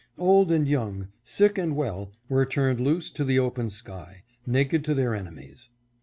[0.17, 4.95] Old and young, sick and well, were turned loose to the open sky, naked to
[4.95, 5.69] their enemies.